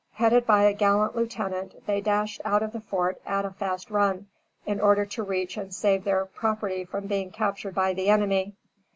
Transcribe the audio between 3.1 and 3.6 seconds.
on a